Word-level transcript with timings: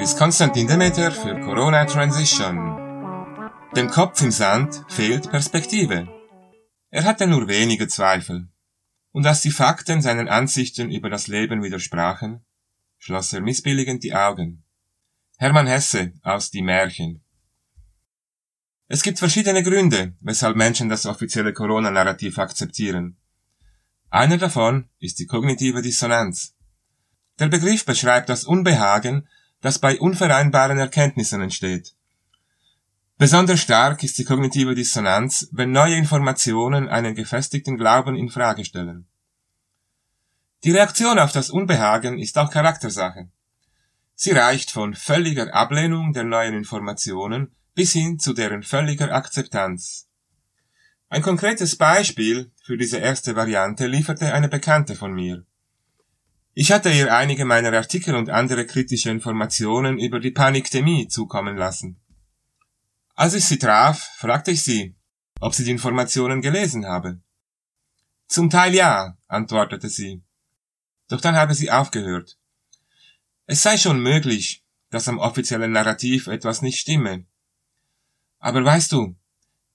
ist 0.00 0.16
Konstantin 0.16 0.66
Demeter 0.66 1.12
für 1.12 1.38
Corona 1.40 1.84
Transition. 1.84 2.56
Dem 3.76 3.88
Kopf 3.90 4.22
im 4.22 4.30
Sand 4.30 4.82
fehlt 4.88 5.30
Perspektive. 5.30 6.08
Er 6.88 7.04
hatte 7.04 7.26
nur 7.26 7.48
wenige 7.48 7.86
Zweifel. 7.86 8.48
Und 9.12 9.26
als 9.26 9.42
die 9.42 9.50
Fakten 9.50 10.00
seinen 10.00 10.26
Ansichten 10.26 10.90
über 10.90 11.10
das 11.10 11.26
Leben 11.26 11.62
widersprachen, 11.62 12.46
schloss 12.96 13.34
er 13.34 13.42
missbilligend 13.42 14.02
die 14.02 14.14
Augen. 14.14 14.64
Hermann 15.36 15.66
Hesse 15.66 16.14
aus 16.22 16.50
Die 16.50 16.62
Märchen. 16.62 17.22
Es 18.88 19.02
gibt 19.02 19.18
verschiedene 19.18 19.62
Gründe, 19.62 20.14
weshalb 20.22 20.56
Menschen 20.56 20.88
das 20.88 21.04
offizielle 21.04 21.52
Corona-Narrativ 21.52 22.38
akzeptieren. 22.38 23.18
Einer 24.08 24.38
davon 24.38 24.88
ist 24.98 25.18
die 25.18 25.26
kognitive 25.26 25.82
Dissonanz. 25.82 26.56
Der 27.38 27.48
Begriff 27.48 27.84
beschreibt 27.84 28.30
das 28.30 28.44
Unbehagen, 28.44 29.28
das 29.60 29.78
bei 29.78 29.98
unvereinbaren 29.98 30.78
Erkenntnissen 30.78 31.40
entsteht. 31.42 31.94
Besonders 33.18 33.60
stark 33.60 34.02
ist 34.02 34.16
die 34.18 34.24
kognitive 34.24 34.74
Dissonanz, 34.74 35.48
wenn 35.52 35.72
neue 35.72 35.96
Informationen 35.96 36.88
einen 36.88 37.14
gefestigten 37.14 37.76
Glauben 37.76 38.16
in 38.16 38.30
Frage 38.30 38.64
stellen. 38.64 39.06
Die 40.64 40.70
Reaktion 40.70 41.18
auf 41.18 41.32
das 41.32 41.50
Unbehagen 41.50 42.18
ist 42.18 42.38
auch 42.38 42.50
Charaktersache. 42.50 43.28
Sie 44.14 44.32
reicht 44.32 44.70
von 44.70 44.94
völliger 44.94 45.54
Ablehnung 45.54 46.12
der 46.12 46.24
neuen 46.24 46.54
Informationen 46.54 47.54
bis 47.74 47.92
hin 47.92 48.18
zu 48.18 48.34
deren 48.34 48.62
völliger 48.62 49.12
Akzeptanz. 49.12 50.08
Ein 51.08 51.22
konkretes 51.22 51.76
Beispiel 51.76 52.52
für 52.62 52.76
diese 52.76 52.98
erste 52.98 53.34
Variante 53.36 53.86
lieferte 53.86 54.32
eine 54.32 54.48
Bekannte 54.48 54.94
von 54.94 55.12
mir. 55.12 55.44
Ich 56.62 56.70
hatte 56.72 56.92
ihr 56.92 57.16
einige 57.16 57.46
meiner 57.46 57.72
Artikel 57.72 58.14
und 58.14 58.28
andere 58.28 58.66
kritische 58.66 59.08
Informationen 59.08 59.98
über 59.98 60.20
die 60.20 60.30
Panikdemie 60.30 61.08
zukommen 61.08 61.56
lassen. 61.56 61.98
Als 63.14 63.32
ich 63.32 63.46
sie 63.46 63.58
traf, 63.58 64.10
fragte 64.18 64.50
ich 64.50 64.62
sie, 64.62 64.94
ob 65.40 65.54
sie 65.54 65.64
die 65.64 65.70
Informationen 65.70 66.42
gelesen 66.42 66.84
habe. 66.84 67.22
Zum 68.28 68.50
Teil 68.50 68.74
ja, 68.74 69.16
antwortete 69.26 69.88
sie. 69.88 70.22
Doch 71.08 71.22
dann 71.22 71.34
habe 71.34 71.54
sie 71.54 71.70
aufgehört. 71.70 72.38
Es 73.46 73.62
sei 73.62 73.78
schon 73.78 74.02
möglich, 74.02 74.62
dass 74.90 75.08
am 75.08 75.18
offiziellen 75.18 75.72
Narrativ 75.72 76.26
etwas 76.26 76.60
nicht 76.60 76.78
stimme. 76.78 77.24
Aber 78.38 78.62
weißt 78.62 78.92
du, 78.92 79.16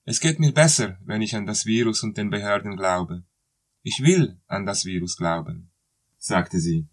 es 0.04 0.20
geht 0.20 0.38
mir 0.38 0.52
besser, 0.52 0.98
wenn 1.04 1.20
ich 1.20 1.34
an 1.34 1.46
das 1.46 1.66
Virus 1.66 2.04
und 2.04 2.16
den 2.16 2.30
Behörden 2.30 2.76
glaube. 2.76 3.24
Ich 3.82 4.02
will 4.04 4.40
an 4.46 4.66
das 4.66 4.84
Virus 4.84 5.16
glauben 5.16 5.72
sagte 6.26 6.58
sie. 6.58 6.86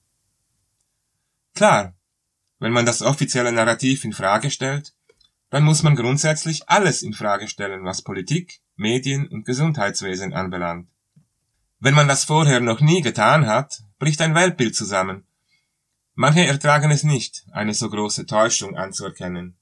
Klar, 1.56 1.96
wenn 2.60 2.72
man 2.72 2.86
das 2.86 3.02
offizielle 3.02 3.52
Narrativ 3.52 4.06
in 4.06 4.14
Frage 4.14 4.50
stellt, 4.50 4.94
dann 5.50 5.64
muss 5.64 5.84
man 5.84 5.96
grundsätzlich 5.96 6.70
alles 6.70 7.02
in 7.02 7.14
Frage 7.14 7.48
stellen, 7.48 7.84
was 7.84 8.02
Politik, 8.02 8.62
Medien 8.76 9.28
und 9.28 9.46
Gesundheitswesen 9.46 10.34
anbelangt. 10.34 10.88
Wenn 11.80 11.94
man 11.94 12.08
das 12.08 12.24
vorher 12.24 12.60
noch 12.60 12.80
nie 12.80 13.02
getan 13.02 13.46
hat, 13.46 13.84
bricht 14.00 14.22
ein 14.22 14.36
Weltbild 14.36 14.76
zusammen. 14.76 15.26
Manche 16.16 16.46
ertragen 16.46 16.92
es 16.92 17.04
nicht, 17.04 17.46
eine 17.52 17.74
so 17.74 17.90
große 17.90 18.26
Täuschung 18.26 18.78
anzuerkennen. 18.78 19.58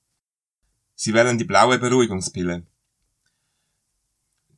Sie 0.95 1.14
wählen 1.14 1.38
die 1.38 1.45
blaue 1.45 1.80
Beruhigungspille. 1.80 2.66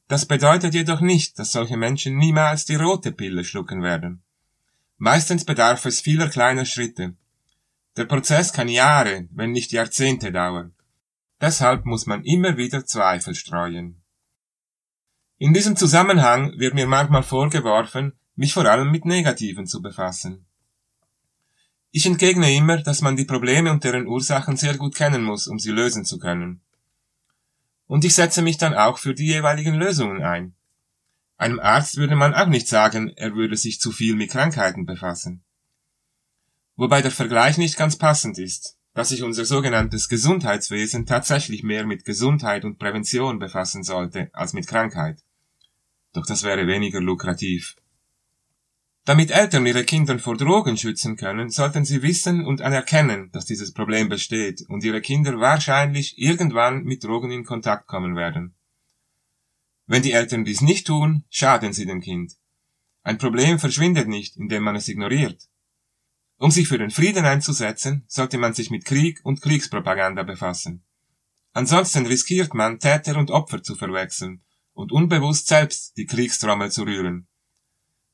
Das 0.08 0.25
bedeutet 0.25 0.73
jedoch 0.73 1.02
nicht, 1.02 1.39
dass 1.39 1.52
solche 1.52 1.78
Menschen 1.78 2.17
niemals 2.17 2.66
die 2.66 2.75
rote 2.75 3.11
Pille 3.11 3.44
schlucken 3.44 3.81
werden. 3.81 4.23
Meistens 5.04 5.44
bedarf 5.44 5.84
es 5.84 6.00
vieler 6.00 6.30
kleiner 6.30 6.64
Schritte. 6.64 7.14
Der 7.98 8.06
Prozess 8.06 8.54
kann 8.54 8.70
Jahre, 8.70 9.28
wenn 9.32 9.52
nicht 9.52 9.73
Jahrzehnte 9.73 10.32
dauern. 10.32 10.73
Deshalb 11.42 11.86
muss 11.86 12.06
man 12.06 12.23
immer 12.23 12.56
wieder 12.56 12.86
Zweifel 12.86 13.36
streuen. 13.36 14.02
In 15.40 15.53
diesem 15.53 15.75
Zusammenhang 15.75 16.58
wird 16.58 16.74
mir 16.74 16.88
manchmal 16.88 17.22
vorgeworfen, 17.22 18.14
mich 18.38 18.53
vor 18.53 18.66
allem 18.66 18.91
mit 18.91 19.03
Negativen 19.03 19.68
zu 19.68 19.81
befassen. 19.81 20.46
Ich 21.91 22.06
entgegne 22.06 22.56
immer, 22.56 22.81
dass 22.81 23.02
man 23.02 23.18
die 23.18 23.25
Probleme 23.25 23.72
und 23.72 23.84
deren 23.84 24.08
Ursachen 24.08 24.56
sehr 24.56 24.78
gut 24.78 24.96
kennen 24.96 25.25
muss, 25.25 25.47
um 25.47 25.59
sie 25.59 25.72
lösen 25.72 26.06
zu 26.06 26.18
können. 26.18 26.62
Und 27.88 28.06
ich 28.06 28.16
setze 28.16 28.41
mich 28.41 28.58
dann 28.58 28.74
auch 28.74 28.97
für 28.97 29.14
die 29.14 29.28
jeweiligen 29.28 29.74
Lösungen 29.74 30.24
ein. 30.24 30.56
Einem 31.38 31.60
Arzt 31.60 31.98
würde 31.98 32.16
man 32.16 32.34
auch 32.34 32.48
nicht 32.48 32.68
sagen, 32.68 33.12
er 33.16 33.36
würde 33.36 33.58
sich 33.58 33.80
zu 33.80 33.92
viel 33.92 34.16
mit 34.16 34.32
Krankheiten 34.32 34.86
befassen. 34.86 35.44
Wobei 36.76 37.02
der 37.02 37.12
Vergleich 37.12 37.58
nicht 37.58 37.78
ganz 37.78 37.98
passend 37.98 38.38
ist, 38.38 38.78
dass 38.94 39.10
sich 39.10 39.24
unser 39.24 39.46
sogenanntes 39.46 40.10
Gesundheitswesen 40.10 41.06
tatsächlich 41.06 41.64
mehr 41.64 41.86
mit 41.86 42.06
Gesundheit 42.06 42.64
und 42.64 42.78
Prävention 42.78 43.40
befassen 43.40 43.84
sollte 43.84 44.30
als 44.34 44.54
mit 44.54 44.68
Krankheit. 44.68 45.20
Doch 46.14 46.26
das 46.26 46.44
wäre 46.44 46.68
weniger 46.68 47.02
lukrativ. 47.02 47.76
Damit 49.06 49.32
Eltern 49.32 49.66
ihre 49.66 49.84
Kinder 49.84 50.18
vor 50.18 50.38
Drogen 50.38 50.78
schützen 50.78 51.18
können, 51.18 51.50
sollten 51.50 51.84
sie 51.84 52.04
wissen 52.04 52.46
und 52.46 52.62
anerkennen, 52.62 53.32
dass 53.34 53.46
dieses 53.46 53.74
Problem 53.74 54.08
besteht 54.08 54.64
und 54.70 54.84
ihre 54.84 55.02
Kinder 55.02 55.40
wahrscheinlich 55.40 56.18
irgendwann 56.18 56.84
mit 56.84 57.04
Drogen 57.04 57.32
in 57.32 57.44
Kontakt 57.44 57.88
kommen 57.88 58.16
werden. 58.16 58.56
Wenn 59.86 60.02
die 60.02 60.14
Eltern 60.14 60.46
dies 60.46 60.62
nicht 60.62 60.88
tun, 60.88 61.26
schaden 61.30 61.74
sie 61.74 61.86
dem 61.86 62.02
Kind. 62.02 62.34
Ein 63.04 63.18
Problem 63.18 63.60
verschwindet 63.60 64.08
nicht, 64.08 64.38
indem 64.38 64.64
man 64.64 64.76
es 64.76 64.88
ignoriert. 64.88 65.50
Um 66.38 66.52
sich 66.52 66.68
für 66.68 66.78
den 66.78 66.92
Frieden 66.92 67.26
einzusetzen, 67.26 68.06
sollte 68.08 68.38
man 68.38 68.54
sich 68.54 68.70
mit 68.70 68.86
Krieg 68.86 69.20
und 69.24 69.42
Kriegspropaganda 69.42 70.24
befassen. 70.24 70.84
Ansonsten 71.52 72.06
riskiert 72.06 72.54
man, 72.54 72.80
Täter 72.80 73.18
und 73.18 73.30
Opfer 73.30 73.62
zu 73.62 73.76
verwechseln 73.76 74.44
und 74.74 74.92
unbewusst 74.92 75.48
selbst 75.48 75.96
die 75.98 76.06
Kriegstrommel 76.06 76.72
zu 76.72 76.84
rühren. 76.84 77.28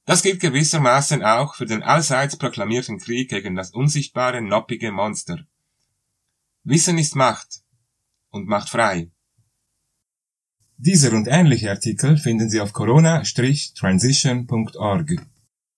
Das 0.05 0.23
gilt 0.23 0.39
gewissermaßen 0.39 1.23
auch 1.23 1.55
für 1.55 1.65
den 1.65 1.83
allseits 1.83 2.35
proklamierten 2.35 2.99
Krieg 2.99 3.29
gegen 3.29 3.55
das 3.55 3.71
unsichtbare, 3.71 4.41
noppige 4.41 4.91
Monster. 4.91 5.45
Wissen 6.63 6.97
ist 6.97 7.15
Macht 7.15 7.61
und 8.29 8.47
macht 8.47 8.69
frei. 8.69 9.11
Dieser 10.81 11.11
und 11.11 11.27
ähnliche 11.27 11.71
Artikel 11.71 12.15
finden 12.15 12.49
Sie 12.49 12.61
auf 12.61 12.71
corona-transition.org. 12.71 15.15